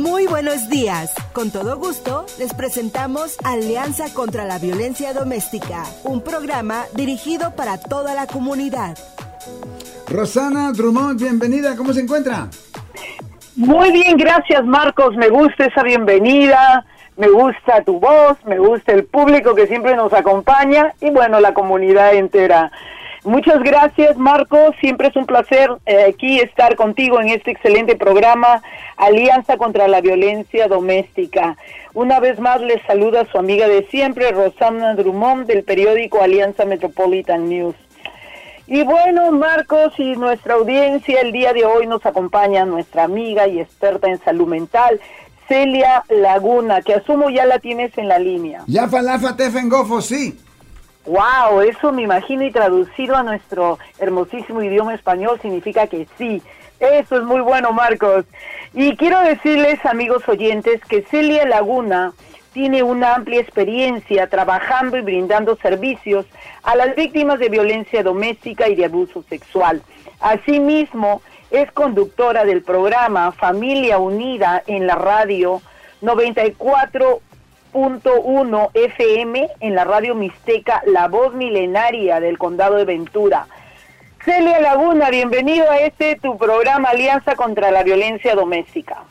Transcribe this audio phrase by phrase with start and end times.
[0.00, 1.12] Muy buenos días.
[1.34, 8.14] Con todo gusto, les presentamos Alianza contra la Violencia Doméstica, un programa dirigido para toda
[8.14, 8.96] la comunidad.
[10.08, 12.48] Rosana Drummond, bienvenida, ¿cómo se encuentra?
[13.56, 16.86] Muy bien, gracias Marcos, me gusta esa bienvenida,
[17.18, 21.52] me gusta tu voz, me gusta el público que siempre nos acompaña y bueno, la
[21.52, 22.72] comunidad entera.
[23.24, 24.74] Muchas gracias, Marcos.
[24.80, 28.62] Siempre es un placer eh, aquí estar contigo en este excelente programa
[28.96, 31.56] Alianza contra la Violencia Doméstica.
[31.92, 37.48] Una vez más les saluda su amiga de siempre, Rosana Drummond, del periódico Alianza Metropolitan
[37.48, 37.76] News.
[38.66, 43.60] Y bueno, Marcos y nuestra audiencia, el día de hoy nos acompaña nuestra amiga y
[43.60, 45.00] experta en salud mental,
[45.48, 48.62] Celia Laguna, que asumo ya la tienes en la línea.
[48.68, 50.38] Ya falafa tefengofo, sí.
[51.06, 56.42] Wow, eso me imagino y traducido a nuestro hermosísimo idioma español significa que sí.
[56.78, 58.24] Eso es muy bueno, Marcos.
[58.74, 62.12] Y quiero decirles, amigos oyentes, que Celia Laguna
[62.52, 66.26] tiene una amplia experiencia trabajando y brindando servicios
[66.62, 69.82] a las víctimas de violencia doméstica y de abuso sexual.
[70.20, 75.62] Asimismo, es conductora del programa Familia Unida en la radio
[76.00, 77.20] 94
[77.72, 83.46] uno FM en la radio Mixteca, la voz milenaria del condado de Ventura.
[84.24, 89.04] Celia Laguna, bienvenido a este tu programa Alianza contra la Violencia Doméstica.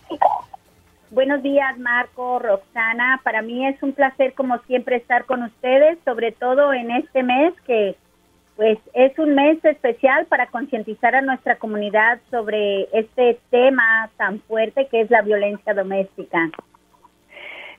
[1.09, 3.19] Buenos días, Marco, Roxana.
[3.23, 7.53] Para mí es un placer, como siempre, estar con ustedes, sobre todo en este mes
[7.65, 7.95] que,
[8.55, 14.87] pues, es un mes especial para concientizar a nuestra comunidad sobre este tema tan fuerte
[14.91, 16.51] que es la violencia doméstica.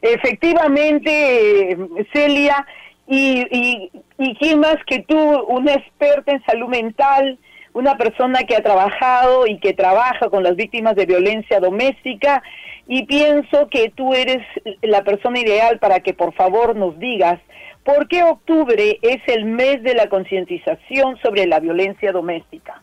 [0.02, 1.76] Efectivamente,
[2.12, 2.66] Celia,
[3.06, 7.38] y, y, quién más que tú, una experta en salud mental,
[7.72, 12.42] una persona que ha trabajado y que trabaja con las víctimas de violencia doméstica,
[12.86, 14.44] y pienso que tú eres
[14.82, 17.38] la persona ideal para que por favor nos digas
[17.84, 22.83] por qué octubre es el mes de la concientización sobre la violencia doméstica.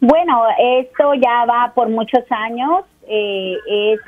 [0.00, 0.44] Bueno,
[0.80, 3.98] esto ya va por muchos años, eh, es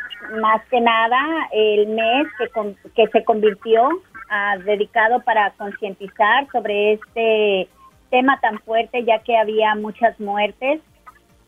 [0.40, 1.18] más que nada
[1.52, 2.46] el mes que,
[2.94, 3.88] que se convirtió
[4.28, 7.68] ah, dedicado para concientizar sobre este
[8.10, 10.82] tema tan fuerte ya que había muchas muertes.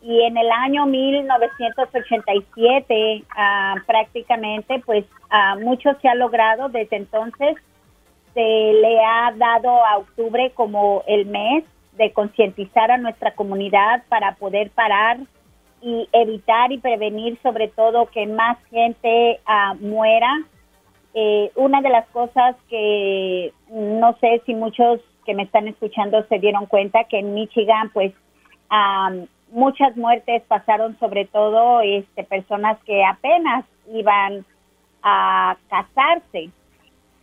[0.01, 6.69] Y en el año 1987 ah, prácticamente pues uh, mucho se ha logrado.
[6.69, 7.55] Desde entonces
[8.33, 14.33] se le ha dado a octubre como el mes de concientizar a nuestra comunidad para
[14.35, 15.19] poder parar
[15.83, 20.43] y evitar y prevenir sobre todo que más gente uh, muera.
[21.13, 26.39] Eh, una de las cosas que no sé si muchos que me están escuchando se
[26.39, 28.13] dieron cuenta que en Michigan pues
[28.71, 34.45] um, muchas muertes pasaron sobre todo este personas que apenas iban
[35.03, 36.49] a casarse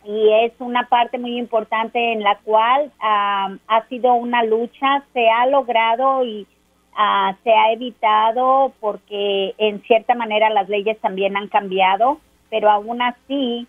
[0.03, 5.29] y es una parte muy importante en la cual um, ha sido una lucha se
[5.29, 6.47] ha logrado y
[6.95, 12.19] Ah, se ha evitado porque en cierta manera las leyes también han cambiado,
[12.49, 13.65] pero aún así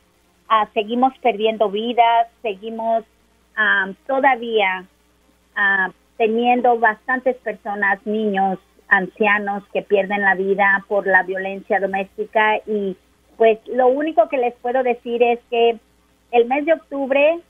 [0.49, 3.05] ah, seguimos perdiendo vidas, seguimos
[3.57, 4.87] ah, todavía
[6.17, 12.97] teniendo bastantes personas, niños, ancianos que pierden la vida por la violencia doméstica y
[13.37, 15.79] pues lo único que les puedo decir es que
[16.31, 17.41] el mes de octubre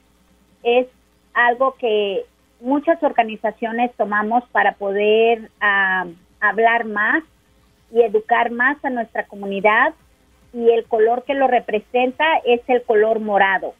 [0.63, 0.87] es
[1.35, 2.25] algo que
[2.63, 6.07] muchas organizaciones tomamos para poder ah,
[6.41, 7.23] hablar más
[7.93, 9.93] y educar más a nuestra comunidad
[10.53, 13.75] y el color que lo representa es el color morado.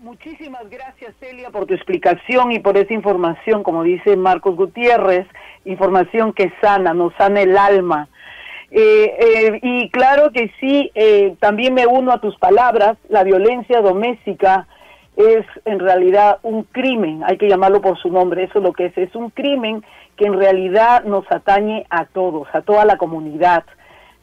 [0.00, 5.26] Muchísimas gracias Celia por tu explicación y por esa información, como dice Marcos Gutiérrez,
[5.64, 8.08] información que sana, nos sana el alma.
[8.72, 13.80] Eh, eh, y claro que sí, eh, también me uno a tus palabras, la violencia
[13.80, 14.66] doméstica
[15.16, 18.86] es en realidad un crimen, hay que llamarlo por su nombre, eso es lo que
[18.86, 19.84] es, es un crimen
[20.16, 23.64] que en realidad nos atañe a todos, a toda la comunidad.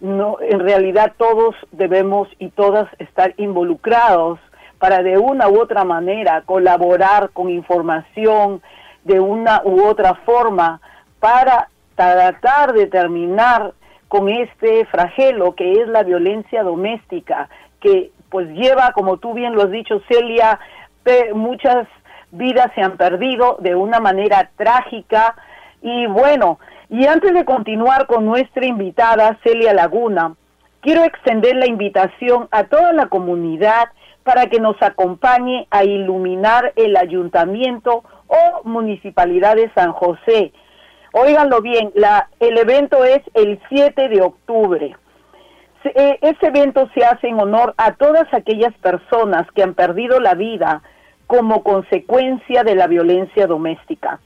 [0.01, 4.39] No, en realidad todos debemos y todas estar involucrados
[4.79, 8.61] para de una u otra manera colaborar con información
[9.03, 10.79] de una u otra forma
[11.19, 13.73] para tratar de terminar
[14.07, 17.49] con este flagelo que es la violencia doméstica,
[17.81, 20.59] que pues lleva, como tú bien lo has dicho, Celia,
[21.33, 21.87] muchas
[22.31, 25.35] vidas se han perdido de una manera trágica
[25.81, 26.59] y bueno,
[26.89, 30.35] y antes de continuar con nuestra invitada Celia Laguna,
[30.81, 33.89] quiero extender la invitación a toda la comunidad
[34.23, 40.51] para que nos acompañe a iluminar el ayuntamiento o municipalidad de San José.
[41.13, 44.95] Óiganlo bien, la, el evento es el 7 de octubre.
[45.83, 50.33] Eh, ese evento se hace en honor a todas aquellas personas que han perdido la
[50.33, 50.81] vida
[51.25, 54.19] como consecuencia de la violencia doméstica.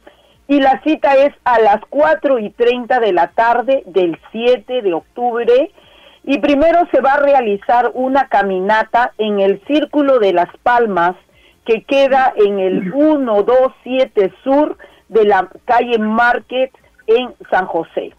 [0.48, 4.94] Y la cita es a las 4 y 30 de la tarde del 7 de
[4.94, 5.72] octubre.
[6.24, 11.16] Y primero se va a realizar una caminata en el Círculo de las Palmas,
[11.66, 14.78] que queda en el 127 Sur
[15.10, 16.72] de la calle Market
[17.08, 18.14] en San José.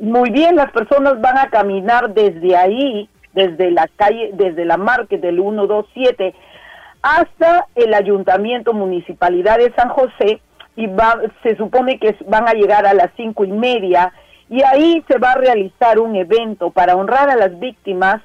[0.00, 5.20] Muy bien, las personas van a caminar desde ahí, desde la calle, desde la Market
[5.20, 6.34] del 127
[7.02, 10.40] hasta el Ayuntamiento Municipalidad de San José
[10.76, 14.12] y va, se supone que van a llegar a las cinco y media
[14.48, 18.22] y ahí se va a realizar un evento para honrar a las víctimas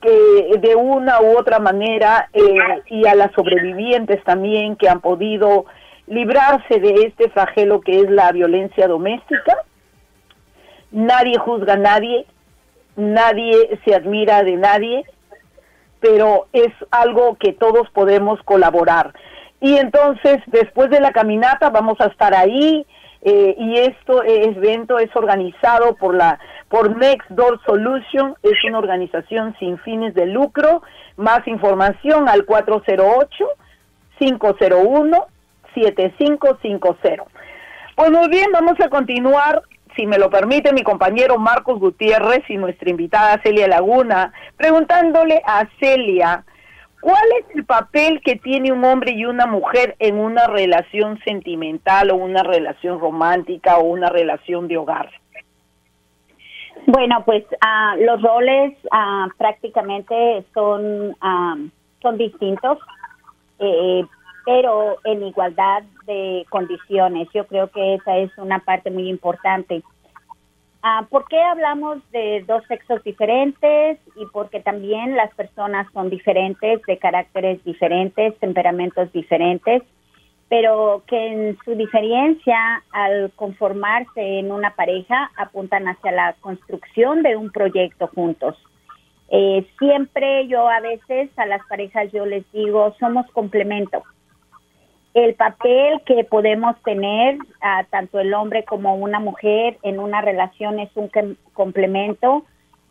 [0.00, 5.66] que de una u otra manera eh, y a las sobrevivientes también que han podido
[6.06, 9.56] librarse de este flagelo que es la violencia doméstica.
[10.92, 12.26] Nadie juzga a nadie,
[12.96, 15.04] nadie se admira de nadie,
[16.00, 19.14] pero es algo que todos podemos colaborar.
[19.60, 22.86] Y entonces, después de la caminata, vamos a estar ahí.
[23.24, 29.54] Eh, y esto evento es organizado por la por Next Door Solution, es una organización
[29.60, 30.82] sin fines de lucro.
[31.16, 33.44] Más información al 408
[34.18, 35.26] 501
[35.74, 37.24] 7550.
[37.94, 39.62] Pues muy bien, vamos a continuar
[39.96, 45.66] si me lo permite mi compañero Marcos Gutiérrez y nuestra invitada Celia Laguna, preguntándole a
[45.78, 46.44] Celia,
[47.00, 52.10] ¿cuál es el papel que tiene un hombre y una mujer en una relación sentimental
[52.10, 55.10] o una relación romántica o una relación de hogar?
[56.86, 61.56] Bueno, pues ah, los roles ah, prácticamente son, ah,
[62.00, 62.78] son distintos,
[63.58, 64.04] eh,
[64.44, 67.28] pero en igualdad de condiciones.
[67.32, 69.82] Yo creo que esa es una parte muy importante.
[70.82, 73.98] Ah, ¿Por qué hablamos de dos sexos diferentes?
[74.16, 79.82] Y porque también las personas son diferentes, de caracteres diferentes, temperamentos diferentes,
[80.48, 87.36] pero que en su diferencia, al conformarse en una pareja, apuntan hacia la construcción de
[87.36, 88.56] un proyecto juntos.
[89.28, 94.02] Eh, siempre yo a veces a las parejas yo les digo, somos complemento
[95.14, 97.36] el papel que podemos tener
[97.90, 101.10] tanto el hombre como una mujer en una relación es un
[101.52, 102.44] complemento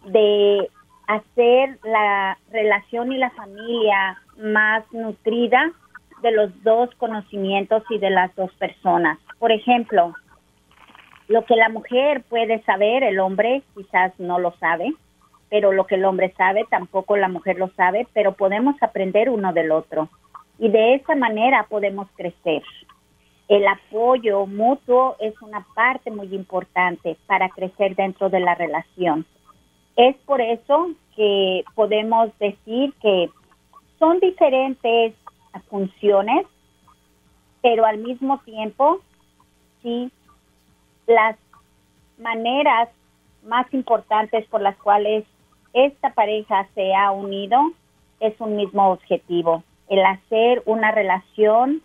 [0.05, 0.69] de
[1.07, 5.71] hacer la relación y la familia más nutrida
[6.21, 9.17] de los dos conocimientos y de las dos personas.
[9.39, 10.13] Por ejemplo,
[11.27, 14.93] lo que la mujer puede saber, el hombre quizás no lo sabe,
[15.49, 19.53] pero lo que el hombre sabe tampoco la mujer lo sabe, pero podemos aprender uno
[19.53, 20.09] del otro
[20.61, 22.61] y de esa manera podemos crecer.
[23.47, 29.25] El apoyo mutuo es una parte muy importante para crecer dentro de la relación.
[29.97, 33.31] Es por eso que podemos decir que
[33.97, 35.15] son diferentes
[35.67, 36.45] funciones,
[37.63, 38.99] pero al mismo tiempo,
[39.81, 40.11] sí,
[41.07, 41.37] las
[42.19, 42.89] maneras
[43.43, 45.25] más importantes por las cuales
[45.73, 47.71] esta pareja se ha unido
[48.19, 51.81] es un mismo objetivo, el hacer una relación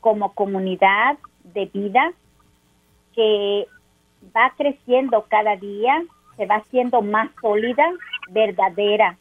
[0.00, 2.12] como comunidad de vida
[3.14, 3.66] que
[4.36, 6.02] va creciendo cada día,
[6.36, 7.88] se va haciendo más sólida,
[8.30, 9.16] verdadera.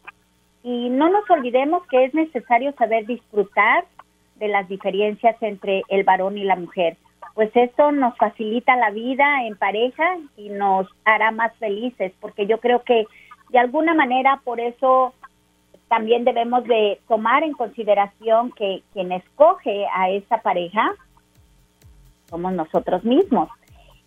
[0.63, 3.86] Y no nos olvidemos que es necesario saber disfrutar
[4.38, 6.98] de las diferencias entre el varón y la mujer,
[7.36, 12.60] pues esto nos facilita la vida en pareja y nos hará más felices, porque yo
[12.60, 13.06] creo que
[13.50, 15.13] de alguna manera por eso
[15.94, 20.92] también debemos de tomar en consideración que quien escoge a esa pareja
[22.32, 23.48] somos nosotros mismos.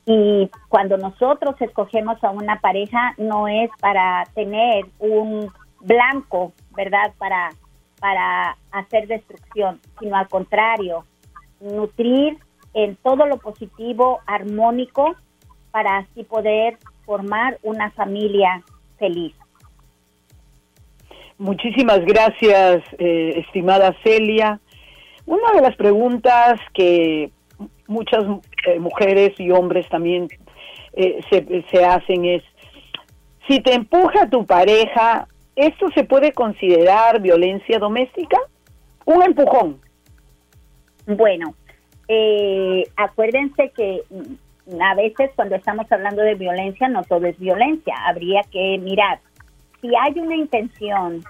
[0.04, 7.14] Y cuando nosotros escogemos a una pareja no es para tener un blanco, ¿verdad?
[7.18, 7.50] Para,
[8.00, 11.04] para hacer destrucción, sino al contrario,
[11.60, 12.36] nutrir
[12.74, 15.14] en todo lo positivo, armónico,
[15.70, 18.64] para así poder formar una familia
[18.98, 19.36] feliz.
[21.38, 24.58] Muchísimas gracias, eh, estimada Celia.
[25.26, 27.30] Una de las preguntas que
[27.86, 28.24] muchas
[28.66, 30.28] eh, mujeres y hombres también
[30.94, 32.42] eh, se, se hacen es,
[33.46, 38.38] si te empuja tu pareja, ¿esto se puede considerar violencia doméstica?
[39.04, 39.78] Un empujón.
[41.06, 41.54] Bueno,
[42.96, 44.02] acuérdense que
[44.80, 47.94] a veces cuando estamos hablando de violencia, no todo es violencia.
[48.06, 49.20] Habría que mirar
[49.80, 51.24] si hay una intención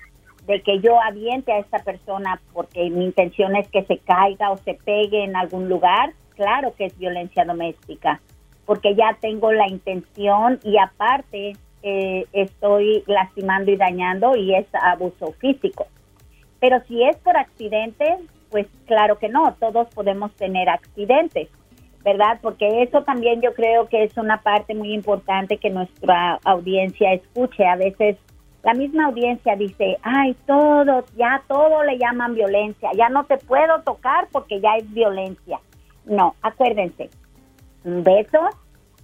[0.46, 4.56] de que yo aviente a esta persona porque mi intención es que se caiga o
[4.58, 8.20] se pegue en algún lugar, claro que es violencia doméstica.
[8.64, 11.52] porque ya tengo la intención y aparte
[11.84, 15.86] eh, estoy lastimando y dañando y es abuso físico.
[16.58, 18.16] Pero si es por accidente,
[18.50, 21.48] pues claro que no, todos podemos tener accidentes,
[22.04, 22.40] ¿verdad?
[22.42, 27.64] Porque eso también yo creo que es una parte muy importante que nuestra audiencia escuche.
[27.64, 28.16] A veces
[28.66, 33.80] la misma audiencia dice, ay, todo, ya todo le llaman violencia, ya no te puedo
[33.82, 35.60] tocar porque ya es violencia.
[36.04, 37.08] No, acuérdense,
[37.84, 38.40] un beso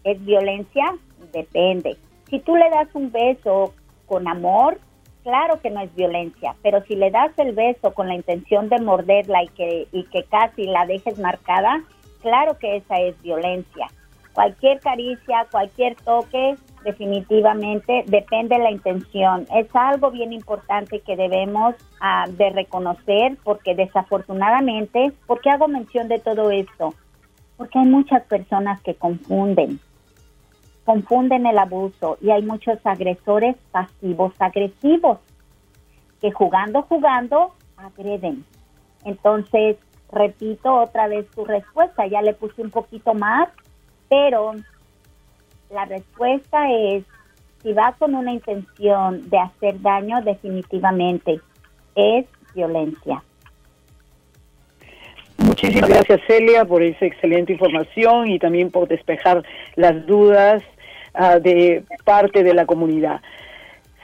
[0.02, 0.96] es violencia,
[1.32, 1.96] depende.
[2.28, 3.72] Si tú le das un beso
[4.06, 4.80] con amor,
[5.22, 8.80] claro que no es violencia, pero si le das el beso con la intención de
[8.80, 11.84] morderla y que, y que casi la dejes marcada,
[12.20, 13.86] claro que esa es violencia.
[14.32, 19.46] Cualquier caricia, cualquier toque, definitivamente depende de la intención.
[19.54, 26.08] Es algo bien importante que debemos ah, de reconocer porque desafortunadamente, ¿por qué hago mención
[26.08, 26.94] de todo esto?
[27.56, 29.80] Porque hay muchas personas que confunden
[30.84, 35.18] confunden el abuso y hay muchos agresores pasivos agresivos
[36.20, 38.44] que jugando, jugando, agreden.
[39.04, 39.76] Entonces,
[40.10, 43.48] repito otra vez tu respuesta, ya le puse un poquito más,
[44.08, 44.52] pero
[45.72, 47.04] la respuesta es,
[47.62, 51.40] si va con una intención de hacer daño, definitivamente
[51.94, 53.22] es violencia.
[55.38, 59.42] Muchísimas gracias Celia por esa excelente información y también por despejar
[59.76, 60.62] las dudas
[61.14, 63.20] uh, de parte de la comunidad.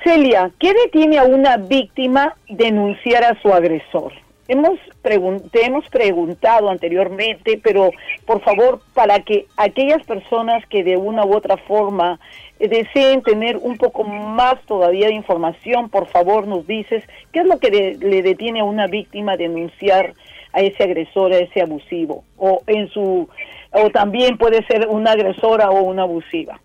[0.05, 4.13] Celia, ¿qué detiene a una víctima denunciar a su agresor?
[4.49, 7.91] Hemos te hemos preguntado anteriormente, pero
[8.27, 12.19] por favor, para que aquellas personas que de una u otra forma
[12.59, 17.47] eh, deseen tener un poco más todavía de información, por favor nos dices qué es
[17.47, 20.15] lo que le detiene a una víctima denunciar
[20.53, 23.29] a ese agresor, a ese abusivo, o en su,
[23.73, 26.59] o también puede ser una agresora o una abusiva.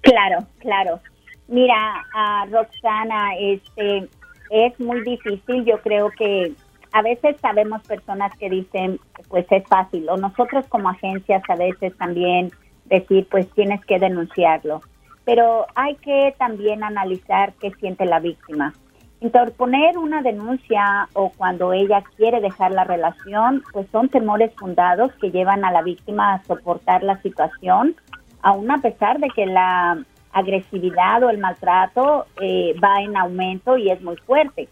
[0.00, 1.00] Claro, claro.
[1.48, 4.06] Mira, a Roxana, este,
[4.50, 5.64] es muy difícil.
[5.64, 6.52] Yo creo que
[6.92, 11.96] a veces sabemos personas que dicen, pues es fácil, o nosotros como agencias a veces
[11.96, 12.50] también
[12.86, 14.80] decir, pues tienes que denunciarlo.
[15.24, 18.72] Pero hay que también analizar qué siente la víctima.
[19.20, 25.30] Interponer una denuncia o cuando ella quiere dejar la relación, pues son temores fundados que
[25.30, 27.96] llevan a la víctima a soportar la situación
[28.42, 29.98] aún a pesar de que la
[30.32, 34.68] agresividad o el maltrato eh, va en aumento y es muy fuerte.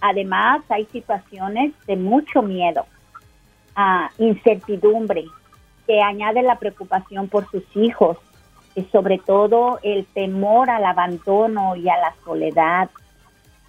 [0.00, 2.86] Además, hay situaciones de mucho miedo,
[3.74, 5.24] a incertidumbre,
[5.86, 8.18] que añade la preocupación por sus hijos,
[8.76, 12.90] y sobre todo el temor al abandono y a la soledad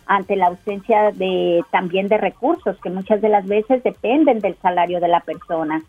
[0.06, 5.00] ante la ausencia de también de recursos que muchas de las veces dependen del salario
[5.00, 5.82] de la persona.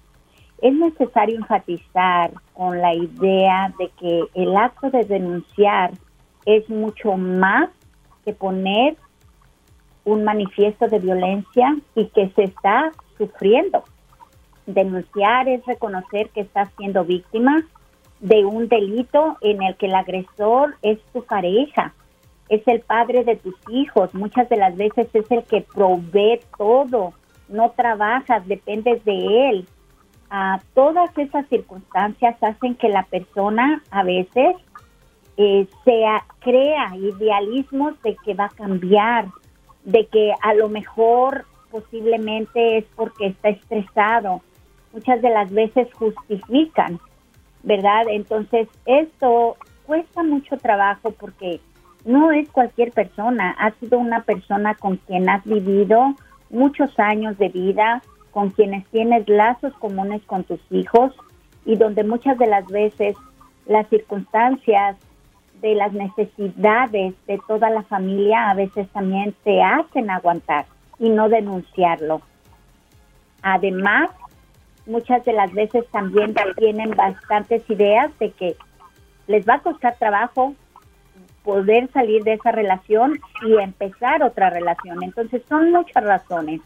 [0.62, 5.92] Es necesario enfatizar con la idea de que el acto de denunciar
[6.46, 7.70] es mucho más
[8.24, 8.96] que poner
[10.08, 13.84] un manifiesto de violencia y que se está sufriendo.
[14.66, 17.62] Denunciar es reconocer que estás siendo víctima
[18.20, 21.94] de un delito en el que el agresor es tu pareja,
[22.48, 27.12] es el padre de tus hijos, muchas de las veces es el que provee todo,
[27.48, 29.68] no trabajas, dependes de él,
[30.74, 34.56] todas esas circunstancias hacen que la persona a veces
[35.36, 39.26] eh, sea, crea idealismos de que va a cambiar,
[39.88, 44.42] de que a lo mejor posiblemente es porque está estresado.
[44.92, 47.00] Muchas de las veces justifican,
[47.62, 48.04] ¿verdad?
[48.10, 51.60] Entonces, esto cuesta mucho trabajo porque
[52.04, 56.14] no es cualquier persona, ha sido una persona con quien has vivido
[56.50, 61.14] muchos años de vida, con quienes tienes lazos comunes con tus hijos
[61.64, 63.16] y donde muchas de las veces
[63.66, 64.96] las circunstancias
[65.60, 70.66] de las necesidades de toda la familia a veces también te hacen aguantar
[70.98, 72.20] y no denunciarlo.
[73.42, 74.10] Además,
[74.86, 78.56] muchas de las veces también tienen bastantes ideas de que
[79.26, 80.54] les va a costar trabajo
[81.44, 85.02] poder salir de esa relación y empezar otra relación.
[85.02, 86.60] Entonces son muchas razones.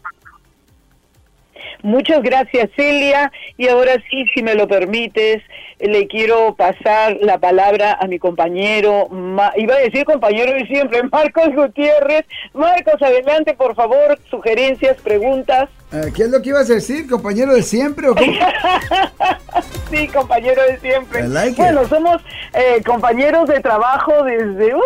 [1.83, 3.31] Muchas gracias, Celia.
[3.57, 5.43] Y ahora sí, si me lo permites,
[5.79, 9.09] le quiero pasar la palabra a mi compañero,
[9.57, 12.25] iba a decir compañero de siempre, Marcos Gutiérrez.
[12.53, 15.69] Marcos, adelante, por favor, sugerencias, preguntas.
[15.91, 18.15] Eh, ¿Qué es lo que ibas a decir, compañero de siempre o
[19.91, 21.27] sí, compañero de siempre.
[21.57, 22.21] bueno, somos
[22.53, 24.79] eh, compañeros de trabajo desde uh,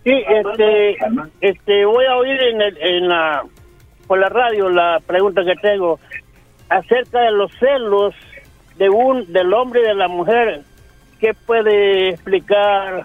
[0.04, 0.96] Sí, este,
[1.40, 3.44] este, voy a oír en, en la,
[4.06, 5.98] por la radio la pregunta que tengo
[6.68, 8.14] acerca de los celos
[8.78, 10.62] de un, del hombre y de la mujer.
[11.20, 13.04] ¿Qué puede explicar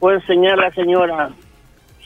[0.00, 1.30] o enseñar la señora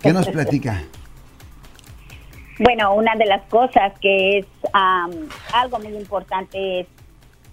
[0.00, 0.82] ¿Qué nos platica?
[2.58, 6.86] Bueno, una de las cosas que es algo muy importante es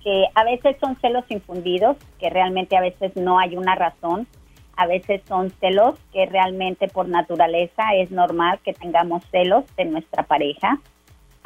[0.03, 4.27] que a veces son celos infundidos, que realmente a veces no hay una razón,
[4.75, 10.23] a veces son celos que realmente por naturaleza es normal que tengamos celos de nuestra
[10.23, 10.79] pareja,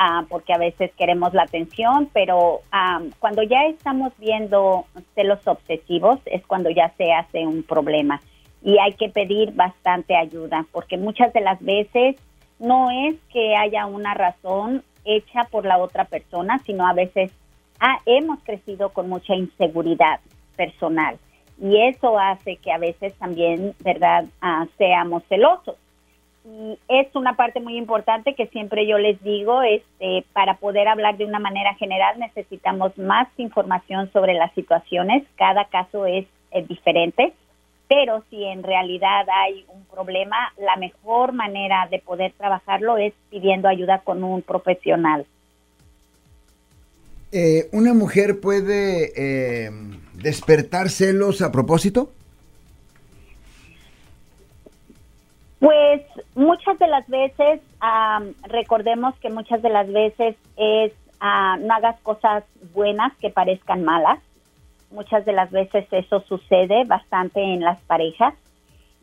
[0.03, 2.61] ah, porque a veces queremos la atención, pero
[3.19, 4.85] cuando ya estamos viendo
[5.15, 8.19] celos obsesivos es cuando ya se hace un problema
[8.61, 12.15] y hay que pedir bastante ayuda, porque muchas de las veces
[12.59, 17.31] no es que haya una razón hecha por la otra persona, sino a veces
[17.79, 20.19] ah, hemos crecido con mucha inseguridad
[20.57, 21.17] personal
[21.61, 25.77] y eso hace que a veces también, ¿verdad?, ah, seamos celosos.
[26.45, 31.17] Y es una parte muy importante que siempre yo les digo, este, para poder hablar
[31.17, 36.25] de una manera general necesitamos más información sobre las situaciones, cada caso es
[36.67, 37.33] diferente
[37.93, 43.67] pero si en realidad hay un problema, la mejor manera de poder trabajarlo es pidiendo
[43.67, 45.27] ayuda con un profesional.
[47.31, 49.69] Eh, ¿Una mujer puede eh,
[50.13, 52.11] despertar celos a propósito?
[55.63, 56.01] Pues
[56.35, 57.61] muchas de las veces,
[58.49, 64.19] recordemos que muchas de las veces es ah, no hagas cosas buenas que parezcan malas.
[64.91, 68.33] Muchas de las veces eso sucede bastante en las parejas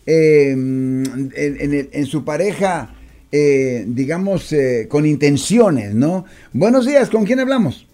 [0.06, 1.02] em,
[1.34, 2.93] en, su pareja,
[3.32, 6.26] eh, digamos, eh, con intenciones, ¿no?
[6.52, 7.88] Buenos días, ¿con quién hablamos?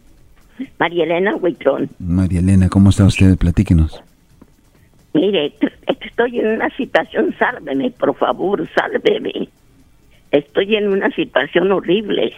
[0.77, 1.89] María Elena Huitrón.
[1.99, 3.37] María Elena, ¿cómo está usted?
[3.37, 4.01] Platíquenos.
[5.13, 5.53] Mire,
[5.87, 9.49] estoy en una situación, sálveme, por favor, sálveme.
[10.31, 12.33] Estoy en una situación horrible.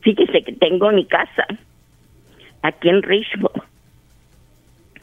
[0.00, 1.46] Fíjese que tengo mi casa
[2.62, 3.62] aquí en Richmond.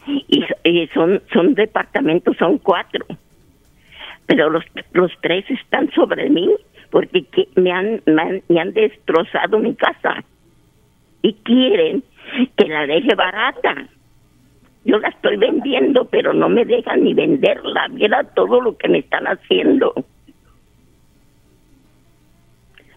[0.08, 3.06] Y, son, son departamentos, son cuatro.
[4.28, 6.50] pero los, los tres están sobre mí
[6.92, 10.24] porque me han, me han, destrozado mi casa
[11.26, 12.04] y quieren
[12.56, 13.88] que la deje barata.
[14.84, 17.88] Yo la estoy vendiendo, pero no me dejan ni venderla.
[17.90, 19.94] Mira todo lo que me están haciendo.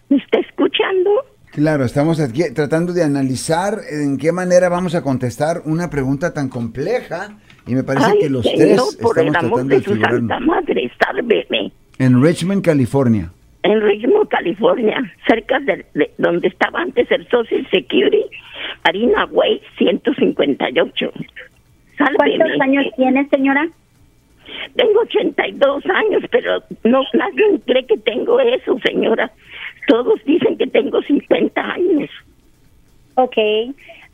[0.09, 1.09] ¿Me está escuchando?
[1.51, 6.49] Claro, estamos aquí tratando de analizar en qué manera vamos a contestar una pregunta tan
[6.49, 11.71] compleja y me parece que los tres estamos tratando de, su santa madre, sálveme.
[11.97, 13.31] En Richmond, California.
[13.63, 15.85] En Richmond, California, cerca de,
[16.17, 18.25] donde estaba antes el Social Security,
[18.83, 21.11] Harina Way 158.
[21.97, 22.37] Sálveme.
[22.37, 23.67] ¿Cuántos años tiene, señora?
[24.75, 29.31] Tengo 82 años, pero no nadie cree que tengo eso, señora.
[29.87, 32.09] Todos dicen que tengo 50 años.
[33.15, 33.37] Ok.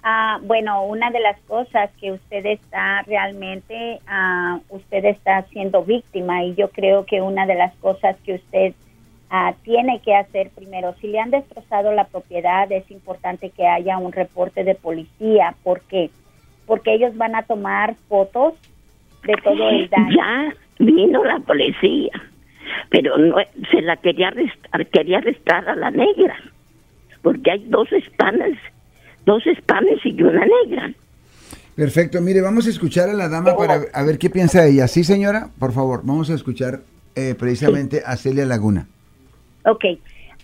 [0.03, 6.43] Ah, bueno, una de las cosas que usted está realmente, ah, usted está siendo víctima
[6.43, 8.73] y yo creo que una de las cosas que usted
[9.29, 13.97] ah, tiene que hacer primero, si le han destrozado la propiedad, es importante que haya
[13.97, 15.55] un reporte de policía.
[15.63, 16.09] ¿Por qué?
[16.65, 18.53] Porque ellos van a tomar fotos
[19.23, 20.15] de todo el daño.
[20.15, 22.11] Ya vino la policía,
[22.89, 23.37] pero no,
[23.71, 26.35] se la quería arrestar, quería arrestar a la negra,
[27.21, 28.57] porque hay dos hispanas
[29.25, 30.93] dos hispanes y una negra.
[31.75, 34.87] Perfecto, mire, vamos a escuchar a la dama para a ver qué piensa ella.
[34.87, 36.81] Sí, señora, por favor, vamos a escuchar
[37.15, 38.87] eh, precisamente a Celia Laguna.
[39.65, 39.85] Ok,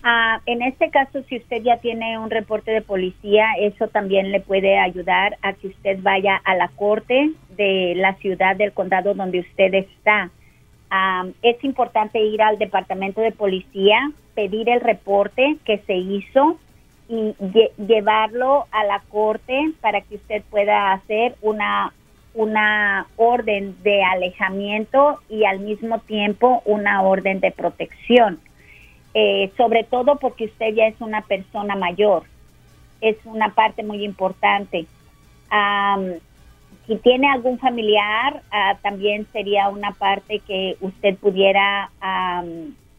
[0.02, 4.40] ah, en este caso, si usted ya tiene un reporte de policía, eso también le
[4.40, 9.40] puede ayudar a que usted vaya a la corte de la ciudad del condado donde
[9.40, 10.30] usted está.
[10.90, 16.58] Ah, es importante ir al departamento de policía, pedir el reporte que se hizo
[17.08, 17.34] y
[17.78, 21.92] llevarlo a la corte para que usted pueda hacer una
[22.34, 28.40] una orden de alejamiento y al mismo tiempo una orden de protección.
[29.14, 32.24] Eh, sobre todo porque usted ya es una persona mayor.
[33.00, 34.86] Es una parte muy importante.
[36.86, 41.90] si tiene algún familiar, ah, también sería una parte que usted pudiera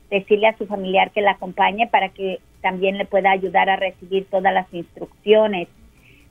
[0.10, 4.26] decirle a su familiar que la acompañe para que también le pueda ayudar a recibir
[4.30, 5.68] todas las instrucciones.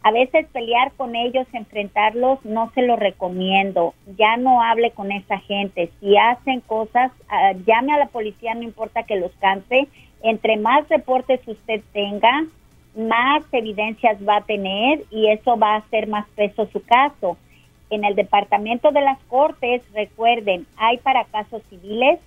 [0.05, 3.95] A veces pelear con ellos, enfrentarlos, no se lo recomiendo.
[4.19, 5.91] Ya no hable con esa gente.
[6.01, 9.87] Si hacen cosas, ah, llame a la policía, no importa que los canse.
[10.23, 12.47] Entre más reportes usted tenga,
[12.97, 17.37] más evidencias va a tener y eso va a hacer más peso su caso.
[17.89, 22.19] En el departamento de las cortes, recuerden, hay para casos civiles,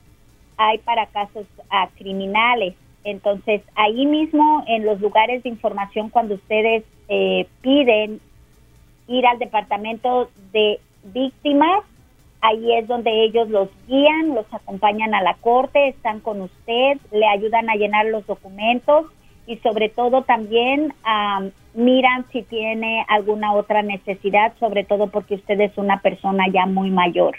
[0.56, 2.74] hay para casos ah, criminales.
[3.06, 8.20] Entonces, ahí mismo en los lugares de información, cuando ustedes eh, piden
[9.08, 10.80] ir al departamento de
[11.13, 11.84] víctimas,
[12.41, 17.28] ahí es donde ellos los guían, los acompañan a la corte, están con usted, le
[17.28, 19.06] ayudan a llenar los documentos
[19.46, 20.91] y sobre todo también
[21.76, 26.89] miran si tiene alguna otra necesidad, sobre todo porque usted es una persona ya muy
[26.89, 27.38] mayor.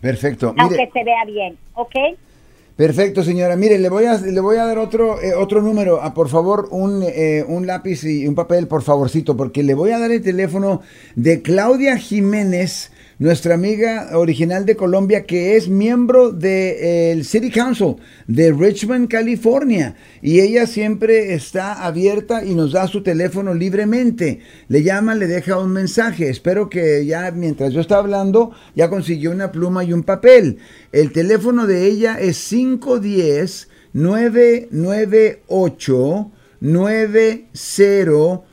[0.00, 0.54] Perfecto.
[0.56, 1.94] Aunque se vea bien, ¿ok?
[2.82, 3.54] Perfecto, señora.
[3.54, 6.00] Mire, le voy a, le voy a dar otro, eh, otro número.
[6.02, 9.92] Ah, por favor, un, eh, un lápiz y un papel, por favorcito, porque le voy
[9.92, 10.82] a dar el teléfono
[11.14, 17.96] de Claudia Jiménez nuestra amiga original de Colombia que es miembro del eh, City Council
[18.26, 19.96] de Richmond, California.
[20.20, 24.40] Y ella siempre está abierta y nos da su teléfono libremente.
[24.68, 26.28] Le llama, le deja un mensaje.
[26.28, 30.58] Espero que ya mientras yo estaba hablando ya consiguió una pluma y un papel.
[30.92, 38.52] El teléfono de ella es 510 998 9027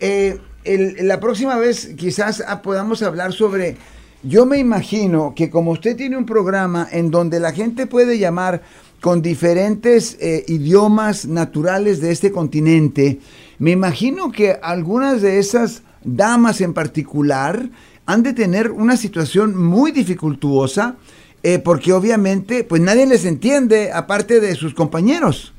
[0.01, 3.77] Eh, la próxima vez quizás ah, podamos hablar sobre
[4.23, 8.63] yo me imagino que como usted tiene un programa en donde la gente puede llamar
[9.01, 13.19] con diferentes eh, idiomas naturales de este continente,
[13.59, 17.69] me imagino que algunas de esas damas en particular
[18.07, 20.97] han de tener una situación muy dificultuosa
[21.43, 25.53] eh, porque obviamente pues nadie les entiende aparte de sus compañeros.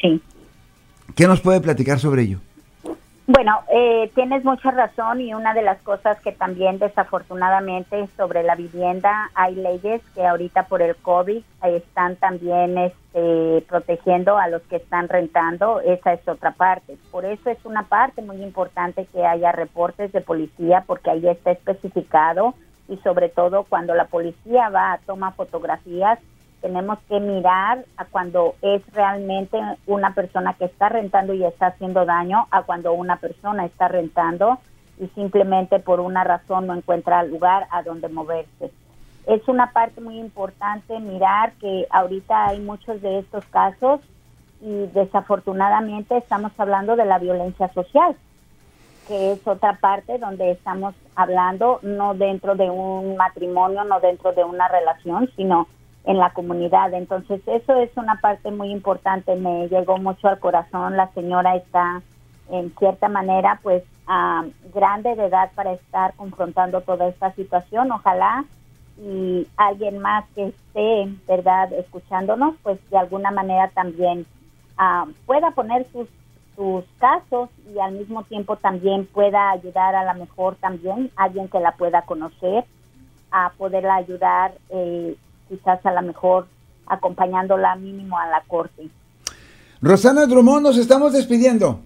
[0.00, 0.20] Sí.
[1.16, 2.40] ¿Qué nos puede platicar sobre ello?
[3.28, 8.56] Bueno, eh, tienes mucha razón y una de las cosas que también desafortunadamente sobre la
[8.56, 14.76] vivienda hay leyes que ahorita por el COVID están también este, protegiendo a los que
[14.76, 16.96] están rentando, esa es otra parte.
[17.12, 21.52] Por eso es una parte muy importante que haya reportes de policía porque ahí está
[21.52, 22.54] especificado
[22.88, 26.18] y sobre todo cuando la policía va a tomar fotografías
[26.62, 32.06] tenemos que mirar a cuando es realmente una persona que está rentando y está haciendo
[32.06, 34.58] daño a cuando una persona está rentando
[34.98, 38.70] y simplemente por una razón no encuentra lugar a donde moverse.
[39.26, 44.00] Es una parte muy importante mirar que ahorita hay muchos de estos casos
[44.60, 48.14] y desafortunadamente estamos hablando de la violencia social,
[49.08, 54.44] que es otra parte donde estamos hablando no dentro de un matrimonio, no dentro de
[54.44, 55.66] una relación, sino
[56.04, 56.92] en la comunidad.
[56.94, 60.96] Entonces, eso es una parte muy importante, me llegó mucho al corazón.
[60.96, 62.02] La señora está,
[62.50, 63.82] en cierta manera, pues,
[64.74, 67.92] grande de edad para estar confrontando toda esta situación.
[67.92, 68.44] Ojalá
[68.98, 74.26] y alguien más que esté, ¿verdad?, escuchándonos, pues, de alguna manera también
[75.26, 76.08] pueda poner sus,
[76.56, 81.60] sus casos y al mismo tiempo también pueda ayudar a la mejor también alguien que
[81.60, 82.64] la pueda conocer
[83.30, 85.16] a poderla ayudar eh,
[85.48, 86.46] quizás a lo mejor
[86.86, 88.88] acompañándola mínimo a la corte.
[89.80, 91.80] Rosana Drummond, nos estamos despidiendo.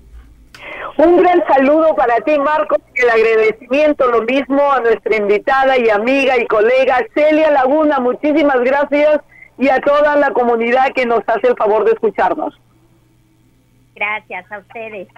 [0.99, 5.91] Un gran saludo para ti, Marcos, y el agradecimiento lo mismo a nuestra invitada y
[5.91, 8.01] amiga y colega Celia Laguna.
[8.01, 9.21] Muchísimas gracias
[9.59, 12.59] y a toda la comunidad que nos hace el favor de escucharnos.
[13.95, 15.09] Gracias a ustedes.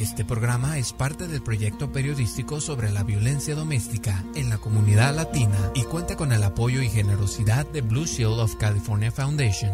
[0.00, 5.72] Este programa es parte del proyecto periodístico sobre la violencia doméstica en la comunidad latina
[5.74, 9.70] y cuenta con el apoyo y generosidad de Blue Shield of California Foundation.